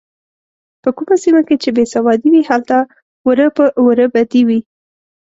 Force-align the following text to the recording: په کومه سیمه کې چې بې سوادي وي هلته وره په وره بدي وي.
په 0.81 0.89
کومه 0.97 1.15
سیمه 1.23 1.41
کې 1.47 1.55
چې 1.61 1.69
بې 1.75 1.85
سوادي 1.93 2.27
وي 2.33 2.41
هلته 2.49 2.77
وره 3.27 3.47
په 3.57 3.63
وره 3.85 4.07
بدي 4.13 4.41
وي. 4.47 4.59